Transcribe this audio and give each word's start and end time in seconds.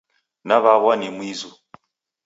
Naw'aw'a 0.47 0.93
ni 0.95 1.09
mizu. 1.17 1.51